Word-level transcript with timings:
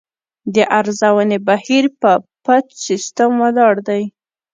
د 0.53 0.55
ارزونې 0.79 1.37
بهیر 1.47 1.85
په 2.01 2.11
پټ 2.45 2.65
سیستم 2.85 3.29
ولاړ 3.43 3.75
دی. 3.87 4.03